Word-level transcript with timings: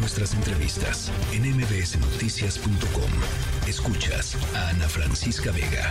nuestras 0.00 0.34
entrevistas 0.34 1.12
en 1.32 1.42
mbsnoticias.com. 1.42 3.68
Escuchas 3.68 4.36
a 4.56 4.70
Ana 4.70 4.88
Francisca 4.88 5.52
Vega. 5.52 5.90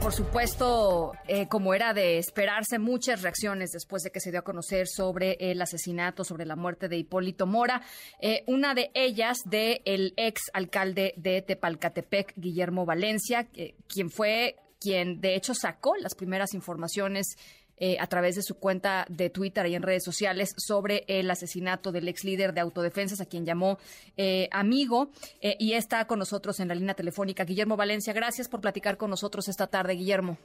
Por 0.00 0.12
supuesto, 0.12 1.12
eh, 1.26 1.48
como 1.48 1.74
era 1.74 1.92
de 1.92 2.18
esperarse, 2.18 2.78
muchas 2.78 3.22
reacciones 3.22 3.72
después 3.72 4.04
de 4.04 4.10
que 4.10 4.20
se 4.20 4.30
dio 4.30 4.40
a 4.40 4.44
conocer 4.44 4.86
sobre 4.88 5.36
el 5.38 5.60
asesinato, 5.60 6.24
sobre 6.24 6.46
la 6.46 6.56
muerte 6.56 6.88
de 6.88 6.96
Hipólito 6.96 7.46
Mora. 7.46 7.82
Eh, 8.20 8.42
una 8.46 8.74
de 8.74 8.90
ellas 8.94 9.38
de 9.44 9.82
el 9.84 10.14
ex 10.16 10.42
alcalde 10.54 11.12
de 11.16 11.42
Tepalcatepec, 11.42 12.32
Guillermo 12.36 12.86
Valencia, 12.86 13.48
quien 13.86 14.10
fue 14.10 14.56
quien 14.80 15.20
de 15.20 15.34
hecho 15.34 15.54
sacó 15.54 15.96
las 15.96 16.14
primeras 16.14 16.54
informaciones 16.54 17.36
eh, 17.80 17.96
a 18.00 18.06
través 18.06 18.36
de 18.36 18.42
su 18.42 18.58
cuenta 18.58 19.06
de 19.08 19.30
Twitter 19.30 19.66
y 19.66 19.74
en 19.74 19.82
redes 19.82 20.04
sociales 20.04 20.54
sobre 20.56 21.04
el 21.06 21.30
asesinato 21.30 21.92
del 21.92 22.08
ex 22.08 22.24
líder 22.24 22.52
de 22.52 22.60
autodefensas, 22.60 23.20
a 23.20 23.26
quien 23.26 23.44
llamó 23.44 23.78
eh, 24.16 24.48
amigo, 24.50 25.10
eh, 25.40 25.56
y 25.58 25.74
está 25.74 26.06
con 26.06 26.18
nosotros 26.18 26.58
en 26.60 26.68
la 26.68 26.74
línea 26.74 26.94
telefónica. 26.94 27.44
Guillermo 27.44 27.76
Valencia, 27.76 28.12
gracias 28.12 28.48
por 28.48 28.60
platicar 28.60 28.96
con 28.96 29.10
nosotros 29.10 29.48
esta 29.48 29.66
tarde, 29.66 29.94
Guillermo. 29.94 30.38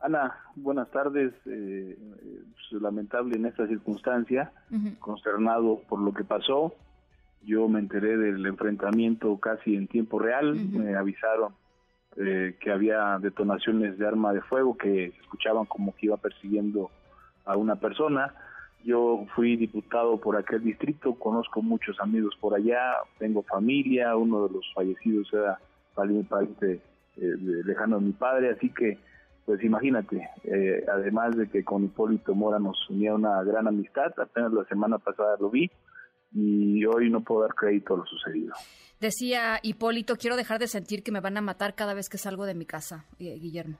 Ana, 0.00 0.36
buenas 0.56 0.90
tardes. 0.90 1.32
Pues, 1.44 2.80
lamentable 2.80 3.36
en 3.36 3.46
esta 3.46 3.66
circunstancia, 3.66 4.50
consternado 4.98 5.82
por 5.88 6.00
lo 6.00 6.14
que 6.14 6.24
pasó. 6.24 6.74
Yo 7.42 7.68
me 7.68 7.80
enteré 7.80 8.16
del 8.16 8.46
enfrentamiento 8.46 9.36
casi 9.38 9.74
en 9.74 9.88
tiempo 9.88 10.18
real, 10.18 10.54
me 10.54 10.96
avisaron 10.96 11.54
eh, 12.16 12.56
que 12.60 12.70
había 12.70 13.18
detonaciones 13.18 13.98
de 13.98 14.06
arma 14.06 14.32
de 14.32 14.42
fuego 14.42 14.76
que 14.76 15.12
se 15.12 15.20
escuchaban 15.20 15.64
como 15.64 15.94
que 15.94 16.06
iba 16.06 16.16
persiguiendo 16.16 16.90
a 17.44 17.56
una 17.56 17.76
persona. 17.76 18.34
Yo 18.84 19.26
fui 19.34 19.56
diputado 19.56 20.18
por 20.18 20.36
aquel 20.36 20.62
distrito, 20.62 21.14
conozco 21.14 21.62
muchos 21.62 21.98
amigos 22.00 22.36
por 22.40 22.54
allá, 22.54 22.96
tengo 23.18 23.42
familia, 23.42 24.16
uno 24.16 24.46
de 24.46 24.54
los 24.54 24.72
fallecidos 24.74 25.32
era 25.32 25.58
pariente 25.94 26.80
eh, 27.16 27.36
lejano 27.64 27.98
de 27.98 28.06
mi 28.06 28.12
padre, 28.12 28.50
así 28.50 28.70
que 28.70 28.98
pues 29.44 29.62
imagínate, 29.64 30.28
eh, 30.44 30.84
además 30.92 31.36
de 31.36 31.48
que 31.48 31.64
con 31.64 31.84
Hipólito 31.84 32.34
Mora 32.34 32.58
nos 32.58 32.88
unía 32.88 33.14
una 33.14 33.42
gran 33.42 33.66
amistad, 33.66 34.12
apenas 34.18 34.52
la 34.52 34.64
semana 34.64 34.98
pasada 34.98 35.36
lo 35.40 35.50
vi 35.50 35.70
y 36.34 36.84
hoy 36.84 37.10
no 37.10 37.20
puedo 37.20 37.42
dar 37.42 37.54
crédito 37.54 37.94
a 37.94 37.98
lo 37.98 38.06
sucedido. 38.06 38.54
Decía 39.02 39.58
Hipólito, 39.62 40.14
quiero 40.14 40.36
dejar 40.36 40.60
de 40.60 40.68
sentir 40.68 41.02
que 41.02 41.10
me 41.10 41.18
van 41.20 41.36
a 41.36 41.40
matar 41.40 41.74
cada 41.74 41.92
vez 41.92 42.08
que 42.08 42.18
salgo 42.18 42.46
de 42.46 42.54
mi 42.54 42.66
casa, 42.66 43.04
eh, 43.18 43.36
Guillermo. 43.36 43.76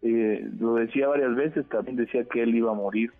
Eh, 0.00 0.48
lo 0.58 0.76
decía 0.76 1.06
varias 1.08 1.34
veces, 1.36 1.68
también 1.68 1.96
decía 1.96 2.24
que 2.24 2.42
él 2.42 2.54
iba 2.54 2.70
a 2.70 2.74
morir 2.74 3.12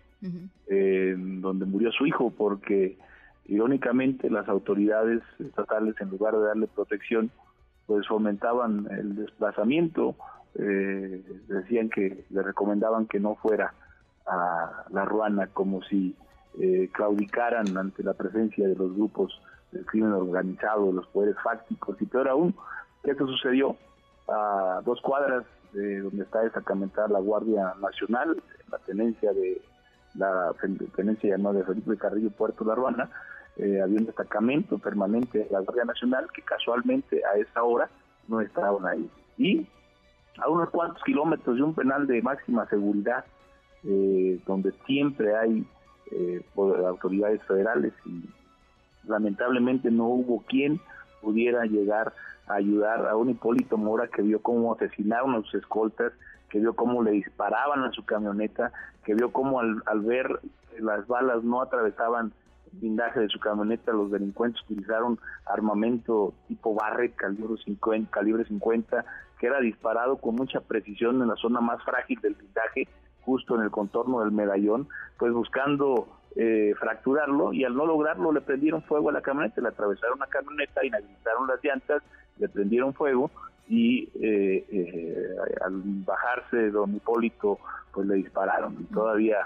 eh, 0.67 1.15
donde 1.17 1.65
murió 1.65 1.91
su 1.91 2.07
hijo, 2.07 2.31
porque 2.31 2.97
irónicamente 3.45 4.29
las 4.29 4.49
autoridades 4.49 5.21
estatales, 5.37 5.95
en 6.01 6.09
lugar 6.09 6.35
de 6.35 6.45
darle 6.45 6.67
protección, 6.67 7.29
pues 7.85 8.07
fomentaban 8.07 8.87
el 8.91 9.15
desplazamiento, 9.15 10.15
decían 10.55 11.89
que 11.89 12.25
le 12.29 12.41
recomendaban 12.41 13.05
que 13.05 13.19
no 13.19 13.35
fuera 13.35 13.73
a 14.25 14.85
la 14.89 15.05
Ruana, 15.05 15.47
como 15.47 15.83
si 15.83 16.15
claudicaran 16.91 17.77
ante 17.77 18.03
la 18.03 18.13
presencia 18.13 18.67
de 18.67 18.75
los 18.75 18.93
grupos 18.93 19.39
del 19.71 19.85
crimen 19.85 20.11
organizado, 20.11 20.91
los 20.91 21.07
poderes 21.07 21.35
fácticos 21.43 22.01
y 22.01 22.05
peor 22.05 22.27
aún, 22.27 22.55
que 23.03 23.11
esto 23.11 23.27
sucedió 23.27 23.75
a 24.27 24.81
dos 24.83 25.01
cuadras 25.01 25.45
de 25.73 25.99
donde 25.99 26.23
está 26.23 26.41
destacamentada 26.41 27.07
la 27.07 27.19
Guardia 27.19 27.73
Nacional, 27.81 28.41
la 28.71 28.77
tenencia 28.79 29.31
de 29.33 29.61
la 30.15 30.53
tenencia 30.95 31.29
llamada 31.29 31.59
de 31.59 31.65
Felipe 31.65 31.97
Carrillo 31.97 32.31
Puerto 32.31 32.65
La 32.65 32.75
Ruana, 32.75 33.09
eh, 33.57 33.81
había 33.81 33.99
un 33.99 34.05
destacamento 34.05 34.77
permanente 34.77 35.39
de 35.39 35.49
la 35.51 35.59
Guardia 35.59 35.85
Nacional 35.85 36.27
que 36.33 36.41
casualmente 36.41 37.21
a 37.25 37.37
esa 37.37 37.63
hora 37.63 37.89
no 38.27 38.41
estaban 38.41 38.85
ahí. 38.85 39.09
Y 39.37 39.67
a 40.39 40.49
unos 40.49 40.69
cuantos 40.69 41.03
kilómetros 41.03 41.55
de 41.55 41.63
un 41.63 41.75
penal 41.75 42.07
de 42.07 42.21
máxima 42.21 42.67
seguridad, 42.67 43.25
eh, 43.83 44.39
donde 44.47 44.71
siempre 44.85 45.35
hay 45.35 45.65
eh, 46.11 46.43
autoridades 46.87 47.41
federales 47.43 47.93
y 48.05 48.23
lamentablemente 49.07 49.91
no 49.91 50.05
hubo 50.05 50.43
quien 50.43 50.79
pudiera 51.21 51.65
llegar 51.65 52.13
a 52.47 52.55
ayudar 52.55 53.07
a 53.07 53.15
un 53.15 53.29
Hipólito 53.29 53.77
Mora 53.77 54.07
que 54.07 54.21
vio 54.21 54.41
cómo 54.41 54.73
asesinaron 54.73 55.35
a 55.35 55.41
sus 55.43 55.55
escoltas, 55.55 56.13
que 56.49 56.59
vio 56.59 56.73
cómo 56.73 57.03
le 57.03 57.11
disparaban 57.11 57.83
a 57.83 57.91
su 57.91 58.03
camioneta, 58.05 58.71
que 59.03 59.13
vio 59.13 59.31
cómo 59.31 59.59
al, 59.59 59.81
ver 60.01 60.39
las 60.79 61.07
balas 61.07 61.43
no 61.43 61.61
atravesaban 61.61 62.33
el 62.71 62.79
blindaje 62.79 63.19
de 63.19 63.29
su 63.29 63.39
camioneta, 63.39 63.91
los 63.91 64.11
delincuentes 64.11 64.61
utilizaron 64.63 65.19
armamento 65.45 66.33
tipo 66.47 66.73
Barrett 66.73 67.15
calibre 67.15 67.55
50, 67.63 68.09
calibre 68.11 68.45
50 68.45 69.05
que 69.39 69.47
era 69.47 69.59
disparado 69.61 70.17
con 70.17 70.35
mucha 70.35 70.59
precisión 70.59 71.21
en 71.21 71.29
la 71.29 71.35
zona 71.35 71.61
más 71.61 71.81
frágil 71.83 72.19
del 72.21 72.35
blindaje, 72.35 72.87
justo 73.21 73.55
en 73.55 73.63
el 73.63 73.71
contorno 73.71 74.21
del 74.21 74.31
medallón, 74.31 74.87
pues 75.17 75.33
buscando 75.33 76.07
eh, 76.35 76.73
fracturarlo 76.79 77.53
y 77.53 77.63
al 77.63 77.75
no 77.75 77.85
lograrlo 77.85 78.31
le 78.31 78.41
prendieron 78.41 78.83
fuego 78.83 79.09
a 79.09 79.13
la 79.13 79.21
camioneta, 79.21 79.61
le 79.61 79.69
atravesaron 79.69 80.19
la 80.19 80.27
camioneta, 80.27 80.85
inhabilitaron 80.85 81.47
las 81.47 81.63
llantas, 81.63 82.03
le 82.37 82.47
prendieron 82.47 82.93
fuego 82.93 83.31
y 83.67 84.09
eh, 84.21 84.65
eh, 84.71 85.35
al 85.65 85.81
bajarse 86.05 86.69
don 86.69 86.95
Hipólito 86.95 87.59
pues 87.91 88.07
le 88.07 88.15
dispararon. 88.15 88.77
Y 88.79 88.93
todavía 88.93 89.37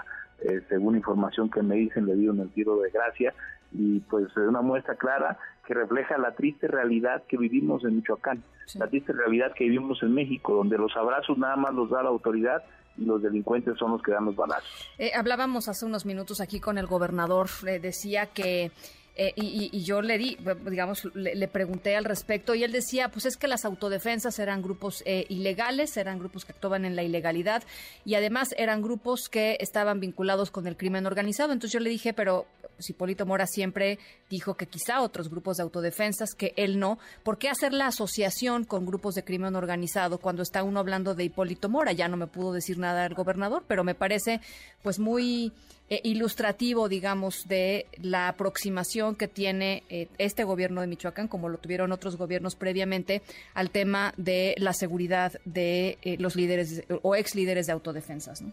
según 0.68 0.96
información 0.96 1.48
que 1.48 1.62
me 1.62 1.76
dicen 1.76 2.04
le 2.04 2.16
dieron 2.16 2.40
el 2.40 2.50
tiro 2.50 2.76
de 2.76 2.90
gracia 2.90 3.32
y 3.72 4.00
pues 4.00 4.26
es 4.26 4.36
una 4.36 4.60
muestra 4.60 4.94
clara 4.94 5.38
que 5.66 5.74
refleja 5.74 6.18
la 6.18 6.32
triste 6.32 6.68
realidad 6.68 7.22
que 7.26 7.38
vivimos 7.38 7.82
en 7.84 7.96
Michoacán, 7.96 8.42
la 8.78 8.86
triste 8.88 9.12
realidad 9.12 9.52
que 9.54 9.64
vivimos 9.64 10.02
en 10.02 10.12
México, 10.12 10.54
donde 10.54 10.76
los 10.76 10.94
abrazos 10.96 11.38
nada 11.38 11.56
más 11.56 11.74
los 11.74 11.88
da 11.88 12.02
la 12.02 12.10
autoridad 12.10 12.62
y 12.96 13.04
los 13.04 13.22
delincuentes 13.22 13.76
son 13.78 13.92
los 13.92 14.02
que 14.02 14.12
dan 14.12 14.24
los 14.26 14.36
balazos. 14.36 14.68
Eh, 14.98 15.12
hablábamos 15.14 15.68
hace 15.68 15.84
unos 15.84 16.06
minutos 16.06 16.40
aquí 16.40 16.60
con 16.60 16.78
el 16.78 16.86
gobernador, 16.86 17.48
le 17.62 17.80
decía 17.80 18.26
que 18.26 18.70
eh, 19.16 19.32
y, 19.36 19.84
yo 19.84 20.02
le 20.02 20.18
di, 20.18 20.36
digamos, 20.68 21.04
le, 21.14 21.46
pregunté 21.46 21.94
al 21.94 22.04
respecto 22.04 22.54
y 22.54 22.64
él 22.64 22.72
decía, 22.72 23.10
pues 23.10 23.26
es 23.26 23.36
que 23.36 23.46
las 23.46 23.64
autodefensas 23.64 24.40
eran 24.40 24.60
grupos 24.60 25.04
eh, 25.06 25.24
ilegales, 25.28 25.96
eran 25.96 26.18
grupos 26.18 26.44
que 26.44 26.50
actuaban 26.50 26.84
en 26.84 26.96
la 26.96 27.04
ilegalidad 27.04 27.62
y 28.04 28.16
además 28.16 28.54
eran 28.58 28.82
grupos 28.82 29.28
que 29.28 29.56
estaban 29.60 30.00
vinculados 30.00 30.50
con 30.50 30.66
el 30.66 30.76
crimen 30.76 31.06
organizado. 31.06 31.52
Entonces 31.52 31.72
yo 31.72 31.80
le 31.80 31.90
dije, 31.90 32.12
pero 32.12 32.46
si 32.78 32.92
Hipólito 32.92 33.26
Mora 33.26 33.46
siempre 33.46 33.98
dijo 34.30 34.54
que 34.54 34.66
quizá 34.66 35.00
otros 35.02 35.28
grupos 35.28 35.56
de 35.56 35.62
autodefensas, 35.62 36.34
que 36.34 36.52
él 36.56 36.78
no, 36.78 36.98
¿por 37.22 37.38
qué 37.38 37.48
hacer 37.48 37.72
la 37.72 37.88
asociación 37.88 38.64
con 38.64 38.86
grupos 38.86 39.14
de 39.14 39.24
crimen 39.24 39.56
organizado 39.56 40.18
cuando 40.18 40.42
está 40.42 40.62
uno 40.62 40.80
hablando 40.80 41.14
de 41.14 41.24
Hipólito 41.24 41.68
Mora? 41.68 41.92
Ya 41.92 42.08
no 42.08 42.16
me 42.16 42.26
pudo 42.26 42.52
decir 42.52 42.78
nada 42.78 43.06
el 43.06 43.14
gobernador, 43.14 43.64
pero 43.66 43.84
me 43.84 43.94
parece 43.94 44.40
pues 44.82 44.98
muy 44.98 45.52
eh, 45.90 46.00
ilustrativo, 46.02 46.88
digamos, 46.88 47.46
de 47.46 47.86
la 48.00 48.28
aproximación 48.28 49.16
que 49.16 49.28
tiene 49.28 49.82
eh, 49.90 50.08
este 50.16 50.42
gobierno 50.42 50.80
de 50.80 50.86
Michoacán, 50.86 51.28
como 51.28 51.50
lo 51.50 51.58
tuvieron 51.58 51.92
otros 51.92 52.16
gobiernos 52.16 52.56
previamente, 52.56 53.20
al 53.52 53.70
tema 53.70 54.14
de 54.16 54.54
la 54.56 54.72
seguridad 54.72 55.32
de 55.44 55.98
eh, 56.02 56.16
los 56.18 56.36
líderes 56.36 56.84
o 57.02 57.14
ex 57.16 57.34
líderes 57.34 57.66
de 57.66 57.72
autodefensas. 57.72 58.40
¿no? 58.40 58.52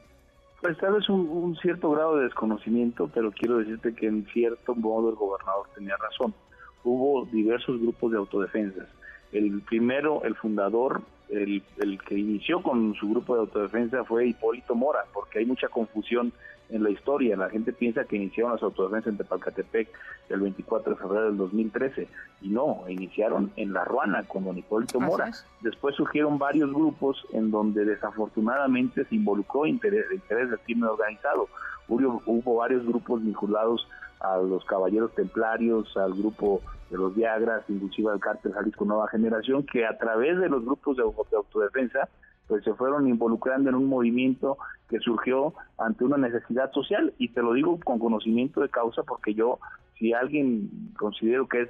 Pues 0.61 0.77
tal 0.77 0.94
vez 0.94 1.09
un, 1.09 1.57
cierto 1.59 1.89
grado 1.89 2.17
de 2.17 2.25
desconocimiento, 2.25 3.09
pero 3.11 3.31
quiero 3.31 3.57
decirte 3.57 3.95
que 3.95 4.05
en 4.05 4.27
cierto 4.27 4.75
modo 4.75 5.09
el 5.09 5.16
gobernador 5.16 5.67
tenía 5.73 5.97
razón. 5.97 6.35
Hubo 6.83 7.25
diversos 7.25 7.81
grupos 7.81 8.11
de 8.11 8.19
autodefensas. 8.19 8.88
El 9.31 9.61
primero, 9.61 10.22
el 10.23 10.35
fundador, 10.35 11.01
el, 11.29 11.63
el 11.79 11.99
que 12.03 12.16
inició 12.16 12.61
con 12.61 12.94
su 12.94 13.09
grupo 13.09 13.33
de 13.33 13.41
autodefensa 13.41 14.03
fue 14.03 14.27
Hipólito 14.27 14.75
Mora, 14.75 15.05
porque 15.11 15.39
hay 15.39 15.45
mucha 15.45 15.67
confusión 15.67 16.31
en 16.72 16.84
la 16.84 16.90
historia. 16.90 17.36
La 17.38 17.50
gente 17.50 17.74
piensa 17.74 18.06
que 18.06 18.16
iniciaron 18.16 18.54
las 18.54 18.64
autodefensas 18.64 19.12
en 19.12 19.18
Tepalcatepec 19.18 19.90
el 20.30 20.40
24 20.40 20.94
de 20.94 21.00
febrero 21.00 21.26
del 21.26 21.38
2013 21.38 22.08
y 22.41 22.50
no, 22.50 22.84
iniciaron 22.88 23.52
en 23.56 23.73
La 23.73 23.84
Ruana 23.84 24.23
con 24.23 24.46
don 24.46 24.58
Hipólito 24.58 25.00
Mora. 25.00 25.32
Después 25.62 25.96
surgieron 25.96 26.38
varios 26.38 26.72
grupos 26.73 27.23
en 27.34 27.52
donde 27.52 27.85
desafortunadamente 27.85 29.06
se 29.06 29.16
involucró 29.16 29.66
interés, 29.66 30.06
interés 30.12 30.50
del 30.50 30.59
crimen 30.59 30.90
organizado. 30.90 31.47
Hubo, 31.88 32.22
hubo 32.26 32.56
varios 32.56 32.85
grupos 32.85 33.22
vinculados 33.24 33.88
a 34.22 34.38
los 34.38 34.64
caballeros 34.66 35.14
templarios, 35.14 35.96
al 35.97 36.14
grupo 36.14 36.62
de 36.90 36.97
los 36.97 37.16
Viagras, 37.16 37.64
inclusive 37.70 38.12
al 38.12 38.20
cártel 38.20 38.53
Jalisco 38.53 38.85
Nueva 38.85 39.08
Generación, 39.08 39.66
que 39.66 39.85
a 39.85 39.97
través 39.97 40.38
de 40.40 40.50
los 40.50 40.64
grupos 40.64 40.97
de 40.97 41.03
autodefensa 41.03 42.08
pues 42.47 42.66
se 42.66 42.74
fueron 42.74 43.08
involucrando 43.08 43.70
en 43.70 43.76
un 43.76 43.85
movimiento 43.85 44.58
que 44.91 44.99
surgió 44.99 45.53
ante 45.79 46.03
una 46.03 46.17
necesidad 46.17 46.72
social 46.73 47.14
y 47.17 47.29
te 47.29 47.41
lo 47.41 47.53
digo 47.53 47.79
con 47.79 47.97
conocimiento 47.97 48.61
de 48.61 48.70
causa 48.70 49.03
porque 49.03 49.34
yo 49.34 49.58
si 49.97 50.14
alguien 50.14 50.70
considero 50.99 51.47
que 51.47 51.61
es 51.61 51.70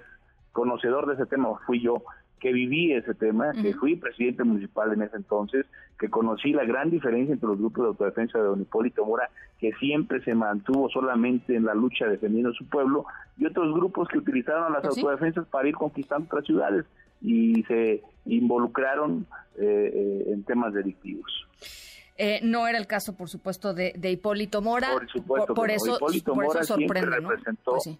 conocedor 0.51 1.05
de 1.05 1.13
ese 1.13 1.27
tema 1.27 1.47
fui 1.65 1.79
yo 1.79 2.03
que 2.41 2.51
viví 2.51 2.91
ese 2.91 3.13
tema, 3.13 3.51
que 3.53 3.75
fui 3.75 3.95
presidente 3.95 4.43
municipal 4.43 4.91
en 4.91 5.03
ese 5.03 5.15
entonces, 5.15 5.67
que 5.99 6.09
conocí 6.09 6.53
la 6.53 6.65
gran 6.65 6.89
diferencia 6.89 7.33
entre 7.33 7.47
los 7.47 7.59
grupos 7.59 7.83
de 7.83 7.87
autodefensa 7.89 8.39
de 8.39 8.45
Don 8.45 8.61
Hipólito 8.61 9.05
Mora, 9.05 9.29
que 9.59 9.71
siempre 9.73 10.23
se 10.23 10.33
mantuvo 10.33 10.89
solamente 10.89 11.55
en 11.55 11.65
la 11.65 11.75
lucha 11.75 12.07
defendiendo 12.07 12.51
su 12.53 12.65
pueblo, 12.67 13.05
y 13.37 13.45
otros 13.45 13.71
grupos 13.75 14.07
que 14.07 14.17
utilizaron 14.17 14.73
las 14.73 14.81
pues 14.81 14.97
autodefensas 14.97 15.47
para 15.49 15.69
ir 15.69 15.75
conquistando 15.75 16.25
otras 16.25 16.45
ciudades 16.45 16.85
y 17.21 17.61
se 17.67 18.01
involucraron 18.25 19.27
eh, 19.59 19.91
eh, 19.93 20.33
en 20.33 20.43
temas 20.43 20.73
delictivos. 20.73 21.47
Eh, 22.17 22.39
no 22.43 22.67
era 22.67 22.77
el 22.77 22.87
caso, 22.87 23.15
por 23.15 23.29
supuesto, 23.29 23.73
de, 23.73 23.93
Hipólito 24.03 24.61
Mora. 24.61 24.91
Por 24.91 25.09
supuesto, 25.09 25.53
por, 25.53 25.71
eso, 25.71 25.95
Hipólito 25.95 26.35
Mora 26.35 26.63
siempre 26.63 27.01
representó, 27.01 27.71
pues 27.71 27.97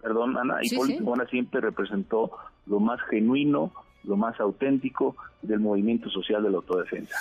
perdón, 0.00 0.36
Ana, 0.36 0.58
Hipólito 0.62 1.02
Mora 1.04 1.26
siempre 1.26 1.60
representó 1.60 2.32
lo 2.66 2.80
más 2.80 3.00
genuino, 3.08 3.72
lo 4.04 4.16
más 4.16 4.38
auténtico 4.40 5.16
del 5.42 5.60
movimiento 5.60 6.10
social 6.10 6.42
de 6.42 6.50
la 6.50 6.56
autodefensa. 6.56 7.16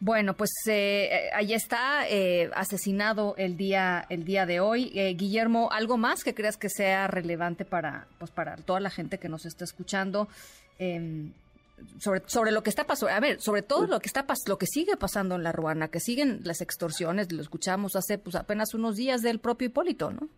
Bueno, 0.00 0.34
pues 0.34 0.50
eh, 0.68 1.30
ahí 1.34 1.54
está, 1.54 2.08
eh, 2.08 2.50
asesinado 2.54 3.34
el 3.38 3.56
día, 3.56 4.04
el 4.10 4.24
día 4.24 4.44
de 4.44 4.60
hoy. 4.60 4.90
Guillermo, 5.16 5.70
¿algo 5.72 5.96
más 5.96 6.24
que 6.24 6.34
creas 6.34 6.56
que 6.56 6.68
sea 6.68 7.06
relevante 7.06 7.64
para, 7.64 8.06
pues 8.18 8.30
para 8.30 8.56
toda 8.56 8.80
la 8.80 8.90
gente 8.90 9.18
que 9.18 9.28
nos 9.28 9.46
está 9.46 9.64
escuchando? 9.64 10.28
Sobre, 11.98 12.22
sobre 12.26 12.52
lo 12.52 12.62
que 12.62 12.70
está 12.70 12.84
pasando, 12.84 13.14
a 13.14 13.20
ver, 13.20 13.40
sobre 13.40 13.62
todo 13.62 13.86
lo 13.86 13.98
que 13.98 14.06
está 14.06 14.24
lo 14.46 14.58
que 14.58 14.66
sigue 14.66 14.96
pasando 14.96 15.34
en 15.34 15.42
la 15.42 15.52
Ruana, 15.52 15.88
que 15.88 16.00
siguen 16.00 16.40
las 16.44 16.60
extorsiones, 16.60 17.32
lo 17.32 17.42
escuchamos 17.42 17.96
hace 17.96 18.16
pues 18.18 18.36
apenas 18.36 18.74
unos 18.74 18.96
días 18.96 19.22
del 19.22 19.40
propio 19.40 19.66
Hipólito, 19.66 20.12
¿no? 20.12 20.28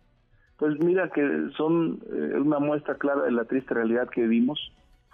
Pues 0.57 0.79
mira 0.79 1.09
que 1.13 1.49
son 1.55 2.01
eh, 2.11 2.39
una 2.39 2.59
muestra 2.59 2.95
clara 2.95 3.23
de 3.23 3.31
la 3.31 3.45
triste 3.45 3.75
realidad 3.75 4.09
que 4.09 4.21
vivimos, 4.21 4.59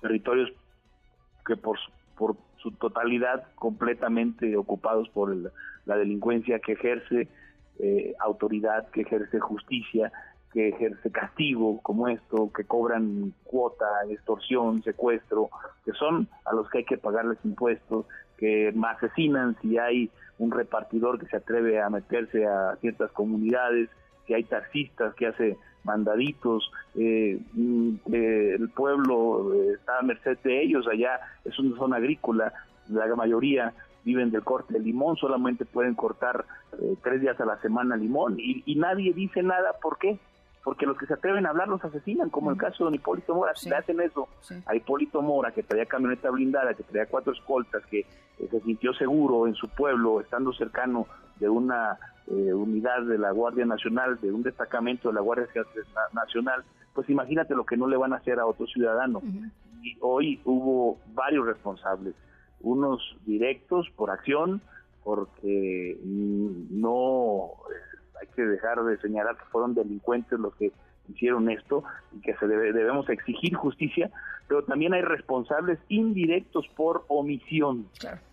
territorios 0.02 0.50
que 1.46 1.58
por, 1.58 1.78
por 2.18 2.38
su 2.62 2.72
totalidad 2.72 3.44
completamente 3.56 4.56
ocupados 4.56 5.10
por 5.10 5.36
la 5.86 5.98
delincuencia 5.98 6.60
que 6.60 6.74
ejerce 6.74 7.28
eh, 7.80 8.14
autoridad, 8.20 8.90
que 8.92 9.02
ejerce 9.02 9.40
justicia, 9.40 10.12
que 10.54 10.70
ejerce 10.70 11.12
castigo 11.12 11.82
como 11.82 12.08
esto, 12.08 12.52
que 12.56 12.64
cobran 12.64 13.34
cuota, 13.44 13.86
extorsión, 14.10 14.84
secuestro, 14.84 15.50
que 15.84 15.92
son 15.94 16.28
a 16.46 16.54
los 16.54 16.70
que 16.70 16.80
hay 16.80 16.86
que 16.86 16.98
pagarles 16.98 17.40
impuestos, 17.44 18.06
que 18.38 18.74
asesinan 18.88 19.58
si 19.62 19.78
hay 19.80 20.12
un 20.38 20.52
repartidor 20.52 21.20
que 21.20 21.26
se 21.26 21.38
atreve 21.38 21.82
a 21.82 21.90
meterse 21.90 22.46
a 22.46 22.76
ciertas 22.82 23.12
comunidades, 23.12 23.90
que 24.28 24.36
hay 24.36 24.44
taxistas 24.44 25.14
que 25.16 25.28
hace 25.28 25.58
mandaditos, 25.84 26.72
eh, 26.96 27.40
mm, 27.54 27.96
el 28.14 28.70
pueblo 28.70 29.54
eh, 29.54 29.74
está 29.74 30.00
a 30.00 30.04
merced 30.04 30.38
de 30.44 30.62
ellos, 30.62 30.88
allá 30.88 31.20
es 31.44 31.58
una 31.60 31.76
zona 31.78 31.98
agrícola, 31.98 32.54
la 32.90 33.16
mayoría 33.16 33.74
viven 34.06 34.32
del 34.32 34.44
corte 34.44 34.74
de 34.74 34.80
limón, 34.80 35.18
solamente 35.18 35.66
pueden 35.66 35.96
cortar 35.96 36.46
eh, 36.80 36.96
tres 37.02 37.22
días 37.22 37.40
a 37.40 37.46
la 37.46 37.60
semana 37.62 37.96
limón 37.98 38.36
y, 38.40 38.64
y 38.66 38.76
nadie 38.76 39.14
dice 39.14 39.42
nada, 39.42 39.74
¿por 39.82 39.98
qué? 39.98 40.20
Porque 40.64 40.86
los 40.86 40.98
que 40.98 41.06
se 41.06 41.14
atreven 41.14 41.46
a 41.46 41.50
hablar 41.50 41.68
los 41.68 41.84
asesinan, 41.84 42.30
como 42.30 42.50
el 42.50 42.58
caso 42.58 42.80
de 42.80 42.84
don 42.86 42.96
Hipólito 42.96 43.36
Mora, 43.36 43.54
si 43.56 43.70
le 43.70 43.76
hacen 43.76 44.00
eso. 44.00 44.30
A 44.66 44.76
Hipólito 44.76 45.22
Mora, 45.22 45.52
que 45.52 45.62
traía 45.62 45.86
camioneta 45.86 46.30
blindada, 46.30 46.74
que 46.74 46.84
traía 46.84 47.06
cuatro 47.06 47.34
escoltas, 47.34 47.86
que 47.88 48.00
eh, 48.00 48.48
se 48.50 48.62
sintió 48.62 48.94
seguro 48.94 49.46
en 49.48 49.56
su 49.56 49.68
pueblo, 49.68 50.22
estando 50.22 50.54
cercano 50.54 51.08
de 51.40 51.50
una 51.50 51.98
eh, 52.28 52.54
unidad 52.54 53.02
de 53.02 53.18
la 53.18 53.32
Guardia 53.32 53.66
Nacional, 53.66 54.20
de 54.22 54.32
un 54.32 54.44
destacamento 54.44 55.10
de 55.10 55.16
la 55.16 55.22
Guardia 55.22 55.48
Nacional, 56.14 56.64
pues 56.94 57.10
imagínate 57.10 57.56
lo 57.56 57.66
que 57.66 57.76
no 57.76 57.88
le 57.88 57.98
van 57.98 58.14
a 58.14 58.18
hacer 58.18 58.40
a 58.40 58.46
otro 58.46 58.66
ciudadano. 58.68 59.22
Y 59.82 59.98
hoy 60.00 60.40
hubo 60.46 60.98
varios 61.14 61.46
responsables, 61.46 62.16
unos 62.62 63.02
directos 63.26 63.90
por 63.98 64.12
acción, 64.12 64.62
porque 65.04 65.98
mm, 66.02 66.80
no 66.80 67.52
hay 68.24 68.36
que 68.36 68.46
dejar 68.46 68.84
de 68.84 68.98
señalar 68.98 69.38
que 69.38 69.46
fueron 69.46 69.74
delincuentes 69.74 70.40
los 70.40 70.56
que 70.56 70.72
hicieron 71.10 71.50
esto 71.50 71.84
y 72.14 72.22
que 72.22 72.36
se 72.36 72.48
debemos 72.48 73.10
exigir 73.10 73.56
justicia, 73.56 74.10
pero 74.48 74.64
también 74.64 74.94
hay 74.94 75.02
responsables 75.02 75.80
indirectos 75.90 76.68
por 76.76 77.04
omisión. 77.08 77.88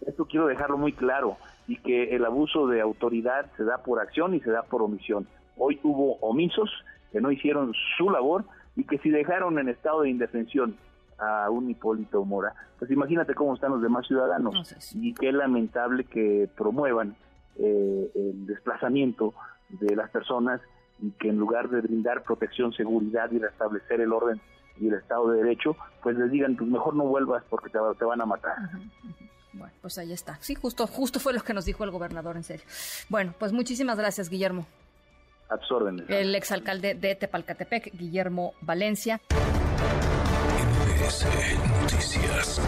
Esto 0.07 0.27
quiero 0.27 0.47
dejarlo 0.47 0.79
muy 0.79 0.93
claro 0.93 1.37
y 1.67 1.77
que 1.77 2.15
el 2.15 2.25
abuso 2.25 2.67
de 2.69 2.81
autoridad 2.81 3.47
se 3.57 3.65
da 3.65 3.79
por 3.79 4.01
acción 4.01 4.35
y 4.35 4.41
se 4.41 4.51
da 4.51 4.63
por 4.63 4.83
omisión. 4.83 5.27
Hoy 5.57 5.79
hubo 5.83 6.15
omisos 6.17 6.71
que 7.13 7.21
no 7.21 7.31
hicieron 7.31 7.73
su 7.97 8.11
labor 8.11 8.45
y 8.77 8.85
que 8.85 8.99
si 8.99 9.11
dejaron 9.11 9.59
en 9.59 9.69
estado 9.69 10.03
de 10.03 10.11
indefensión 10.11 10.77
a 11.19 11.51
un 11.51 11.69
Hipólito 11.69 12.25
Mora, 12.25 12.55
pues 12.79 12.91
imagínate 12.91 13.35
cómo 13.35 13.55
están 13.55 13.73
los 13.73 13.83
demás 13.83 14.07
ciudadanos 14.07 14.75
y 14.95 15.13
qué 15.15 15.33
lamentable 15.33 16.05
que 16.05 16.49
promuevan 16.57 17.15
eh, 17.59 18.11
el 18.15 18.47
desplazamiento 18.47 19.35
de 19.71 19.97
las 19.97 20.11
personas 20.11 20.61
y 21.01 21.11
que 21.13 21.29
en 21.29 21.37
lugar 21.37 21.69
de 21.69 21.81
brindar 21.81 22.23
protección, 22.23 22.73
seguridad 22.73 23.31
y 23.31 23.39
restablecer 23.39 24.01
el 24.01 24.13
orden 24.13 24.41
y 24.79 24.89
el 24.89 24.95
Estado 24.95 25.31
de 25.31 25.43
Derecho, 25.43 25.77
pues 26.03 26.17
les 26.17 26.31
digan, 26.31 26.57
pues 26.57 26.71
mejor 26.71 26.95
no 26.95 27.05
vuelvas 27.05 27.43
porque 27.49 27.71
te, 27.71 27.79
te 27.99 28.05
van 28.05 28.21
a 28.21 28.27
matar. 28.27 28.57
Bueno, 29.53 29.73
pues 29.83 29.99
ahí 29.99 30.13
está. 30.13 30.37
Sí, 30.41 30.55
justo, 30.55 30.87
justo 30.87 31.21
fue 31.21 31.33
lo 31.33 31.41
que 31.41 31.55
nos 31.55 31.65
dijo 31.65 31.85
el 31.85 31.91
gobernador, 31.91 32.37
en 32.37 32.45
serio. 32.45 32.65
Bueno, 33.09 33.35
pues 33.39 33.53
muchísimas 33.53 33.99
gracias, 33.99 34.29
Guillermo. 34.29 34.67
A 35.49 35.59
El 36.09 36.35
exalcalde 36.37 36.95
de 36.95 37.17
Tepalcatepec, 37.17 37.93
Guillermo 37.97 38.55
Valencia. 38.61 39.21
Noticias. 41.83 42.61